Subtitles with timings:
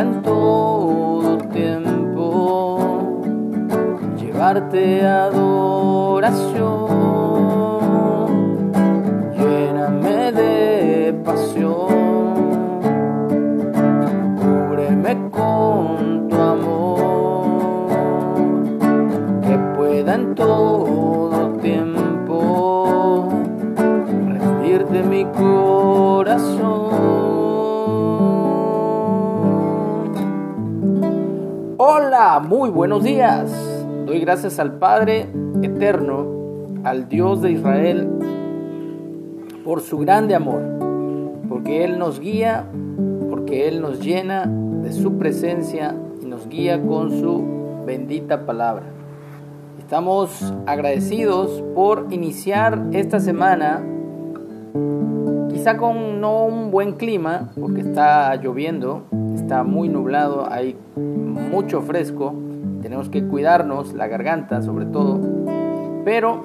[0.00, 3.12] en todo tiempo
[4.16, 6.72] llevarte adoración.
[9.36, 12.80] Lléname de pasión,
[14.40, 17.88] cúbreme con tu amor,
[19.42, 20.51] que pueda en todo
[32.42, 33.50] muy buenos días.
[34.06, 35.28] Doy gracias al Padre
[35.62, 36.26] eterno,
[36.84, 38.08] al Dios de Israel,
[39.64, 40.60] por su grande amor,
[41.48, 42.66] porque Él nos guía,
[43.30, 48.86] porque Él nos llena de su presencia y nos guía con su bendita palabra.
[49.78, 53.84] Estamos agradecidos por iniciar esta semana,
[55.50, 59.04] quizá con no un buen clima, porque está lloviendo,
[59.52, 62.34] está muy nublado, hay mucho fresco,
[62.80, 65.20] tenemos que cuidarnos, la garganta sobre todo,
[66.06, 66.40] pero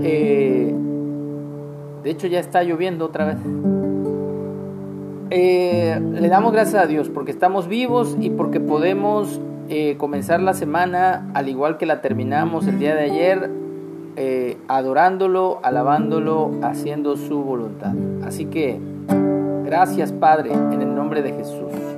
[0.00, 0.72] eh,
[2.04, 3.38] de hecho ya está lloviendo otra vez.
[5.30, 10.54] Eh, le damos gracias a Dios porque estamos vivos y porque podemos eh, comenzar la
[10.54, 13.50] semana al igual que la terminamos el día de ayer,
[14.68, 17.94] adorándolo, alabándolo, haciendo su voluntad.
[18.24, 18.78] Así que
[19.64, 21.93] gracias Padre en el nombre de Jesús.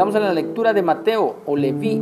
[0.00, 2.00] Estamos en la lectura de Mateo o Leví,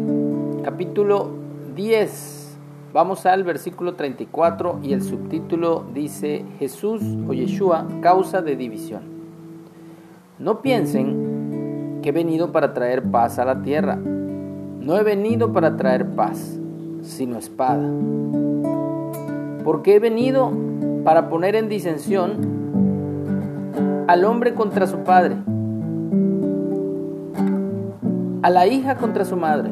[0.62, 1.30] capítulo
[1.74, 2.56] 10.
[2.92, 9.02] Vamos al versículo 34 y el subtítulo dice Jesús o Yeshua, causa de división.
[10.38, 13.96] No piensen que he venido para traer paz a la tierra.
[13.96, 16.56] No he venido para traer paz,
[17.02, 17.90] sino espada.
[19.64, 20.52] Porque he venido
[21.02, 22.36] para poner en disensión
[24.06, 25.38] al hombre contra su padre
[28.42, 29.70] a la hija contra su madre,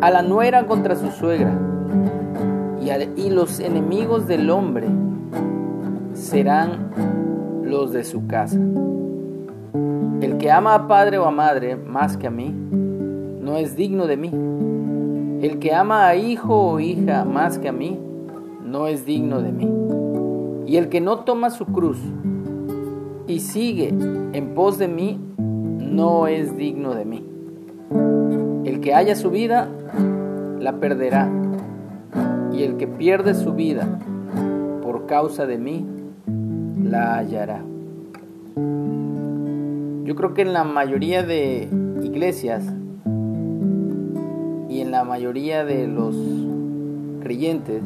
[0.00, 1.52] a la nuera contra su suegra,
[3.16, 4.86] y, los enemigos del hombre
[6.14, 6.90] serán
[7.62, 8.58] los de su casa.
[10.20, 12.52] El que ama a padre o a madre más que a mí,
[13.40, 14.30] no es digno de mí.
[15.46, 17.98] El que ama a hijo o hija más que a mí,
[18.64, 19.68] no es digno de mí.
[20.66, 21.98] Y el que no toma su cruz
[23.26, 25.18] y sigue en pos de mí,
[25.92, 27.24] no es digno de mí.
[28.64, 29.68] El que haya su vida,
[30.58, 31.30] la perderá.
[32.52, 33.98] Y el que pierde su vida
[34.82, 35.86] por causa de mí,
[36.82, 37.62] la hallará.
[40.04, 41.68] Yo creo que en la mayoría de
[42.02, 42.64] iglesias
[44.68, 46.16] y en la mayoría de los
[47.22, 47.82] creyentes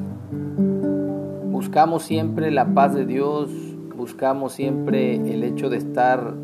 [1.50, 3.50] buscamos siempre la paz de Dios,
[3.96, 6.34] buscamos siempre el hecho de estar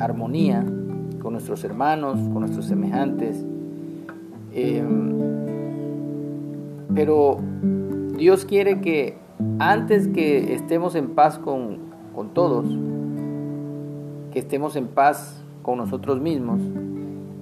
[0.00, 0.64] armonía
[1.22, 3.44] con nuestros hermanos, con nuestros semejantes.
[4.52, 5.10] Em,
[6.94, 7.38] pero
[8.16, 9.18] Dios quiere que
[9.58, 11.78] antes que estemos en paz con,
[12.14, 12.66] con todos,
[14.32, 16.60] que estemos en paz con nosotros mismos,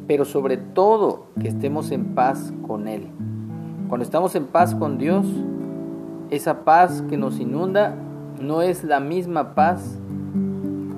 [0.06, 3.08] pero sobre todo que estemos en paz con Él.
[3.88, 5.26] Cuando estamos en paz con Dios,
[6.30, 7.94] esa paz que nos inunda
[8.40, 9.98] no es la misma paz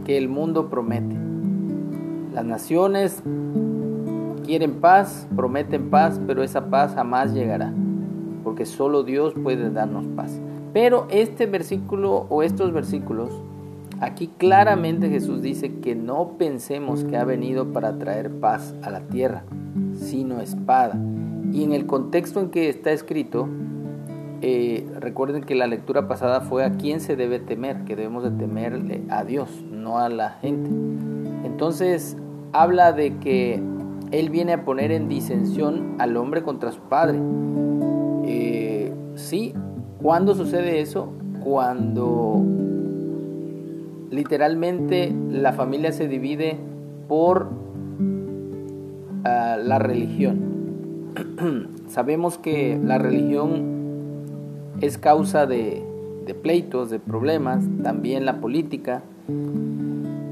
[0.05, 1.20] que el mundo promete.
[2.33, 3.23] Las naciones
[4.45, 7.73] quieren paz, prometen paz, pero esa paz jamás llegará,
[8.45, 10.41] porque solo Dios puede darnos paz.
[10.73, 13.31] Pero este versículo o estos versículos,
[14.01, 19.01] aquí claramente Jesús dice que no pensemos que ha venido para traer paz a la
[19.01, 19.43] tierra,
[19.95, 20.99] sino espada.
[21.53, 23.49] Y en el contexto en que está escrito,
[24.43, 28.31] eh, recuerden que la lectura pasada fue a quién se debe temer, que debemos de
[28.31, 30.71] temerle a Dios, no a la gente.
[31.61, 32.17] Entonces
[32.55, 33.61] habla de que
[34.13, 37.19] Él viene a poner en disensión al hombre contra su padre.
[38.25, 39.53] Eh, sí,
[40.01, 41.13] ¿cuándo sucede eso?
[41.45, 42.43] Cuando
[44.11, 46.57] literalmente la familia se divide
[47.09, 47.51] por
[49.25, 51.13] ah, la religión.
[51.89, 53.65] Sabemos que la religión
[54.81, 55.85] es causa de,
[56.43, 59.03] pleitos, de problemas, también la política.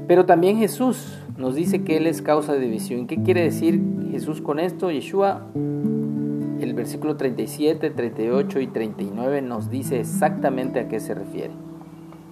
[0.07, 3.07] Pero también Jesús nos dice que Él es causa de división.
[3.07, 3.81] ¿Qué quiere decir
[4.11, 4.91] Jesús con esto?
[4.91, 11.53] Yeshua, el versículo 37, 38 y 39 nos dice exactamente a qué se refiere.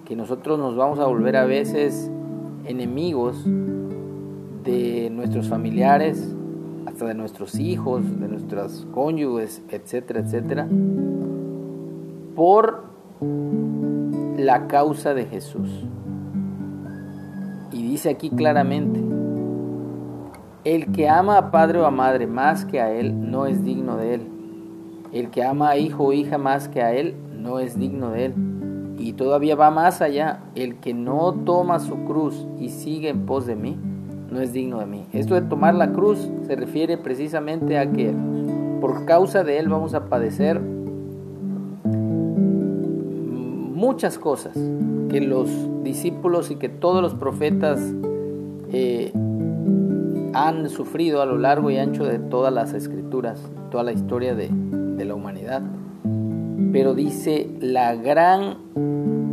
[0.04, 2.10] Que nosotros nos vamos a volver a veces
[2.66, 3.44] enemigos
[4.64, 6.34] de nuestros familiares,
[6.86, 10.68] hasta de nuestros hijos, de nuestros cónyuges, etcétera, etcétera
[12.38, 12.84] por
[14.36, 15.68] la causa de Jesús.
[17.98, 19.00] Dice aquí claramente,
[20.62, 23.96] el que ama a padre o a madre más que a él no es digno
[23.96, 24.28] de él.
[25.12, 28.26] El que ama a hijo o hija más que a él no es digno de
[28.26, 28.34] él.
[29.00, 33.46] Y todavía va más allá, el que no toma su cruz y sigue en pos
[33.46, 33.76] de mí
[34.30, 35.06] no es digno de mí.
[35.12, 38.14] Esto de tomar la cruz se refiere precisamente a que
[38.80, 40.60] por causa de él vamos a padecer
[43.78, 44.58] muchas cosas
[45.08, 45.48] que los
[45.84, 47.80] discípulos y que todos los profetas
[48.72, 49.12] eh,
[50.34, 53.40] han sufrido a lo largo y ancho de todas las escrituras,
[53.70, 55.62] toda la historia de, de la humanidad.
[56.72, 58.58] Pero dice la gran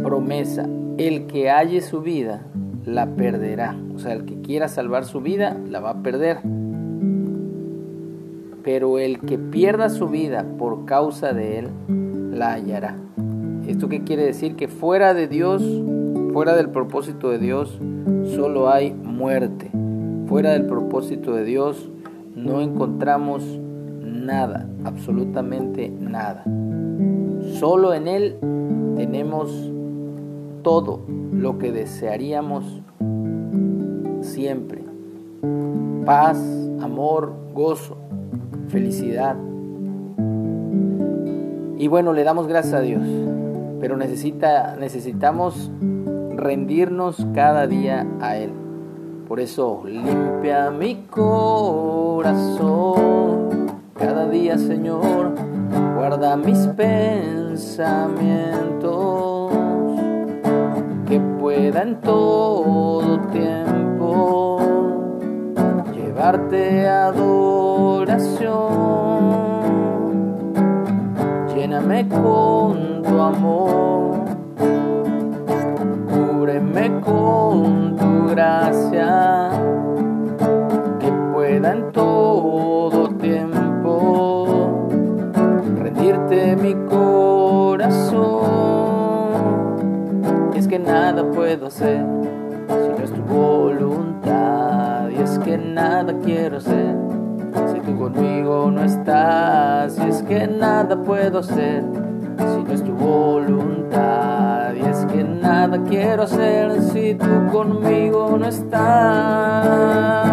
[0.03, 0.69] promesa,
[0.99, 2.45] el que halle su vida,
[2.85, 3.75] la perderá.
[3.95, 6.37] O sea, el que quiera salvar su vida, la va a perder.
[8.63, 11.69] Pero el que pierda su vida por causa de él,
[12.31, 12.95] la hallará.
[13.67, 14.55] ¿Esto qué quiere decir?
[14.55, 15.63] Que fuera de Dios,
[16.33, 17.79] fuera del propósito de Dios,
[18.35, 19.71] solo hay muerte.
[20.27, 21.89] Fuera del propósito de Dios
[22.35, 23.43] no encontramos
[24.01, 26.43] nada, absolutamente nada.
[27.59, 28.37] Solo en Él
[28.95, 29.71] tenemos
[30.63, 31.01] todo
[31.31, 32.81] lo que desearíamos
[34.21, 34.83] siempre.
[36.05, 36.37] Paz,
[36.81, 37.97] amor, gozo,
[38.67, 39.35] felicidad.
[41.77, 43.03] Y bueno, le damos gracias a Dios,
[43.79, 45.71] pero necesita, necesitamos
[46.35, 48.51] rendirnos cada día a Él.
[49.27, 52.95] Por eso, limpia mi corazón
[53.97, 55.33] cada día, Señor,
[55.95, 59.53] guarda mis pensamientos,
[61.07, 64.59] que pueda en todo tiempo
[65.93, 69.04] llevarte adoración.
[71.95, 74.25] Lléname con tu amor,
[76.09, 79.49] cúbreme con tu gracia,
[80.99, 84.89] que pueda en todo tiempo
[85.77, 88.25] rendirte mi corazón.
[90.53, 92.05] Y es que nada puedo hacer
[92.67, 97.04] si no es tu voluntad, y es que nada quiero ser
[97.95, 101.83] conmigo no estás, y es que nada puedo hacer
[102.37, 108.47] si no es tu voluntad, y es que nada quiero hacer si tú conmigo no
[108.47, 110.24] estás.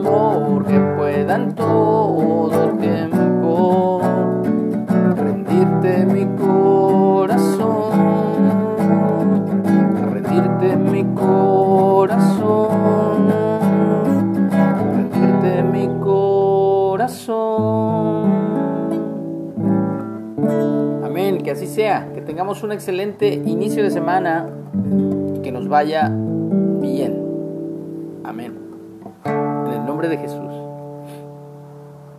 [0.00, 4.00] Amor, que pueda en todo tiempo
[5.16, 7.92] rendirte mi corazón,
[10.12, 12.52] rendirte mi corazón,
[14.94, 17.32] rendirte mi corazón.
[21.04, 24.46] Amén, que así sea, que tengamos un excelente inicio de semana
[25.42, 26.10] que nos vaya
[26.80, 27.22] bien.
[28.24, 28.61] Amén.
[30.02, 30.51] Nombre de Jesús.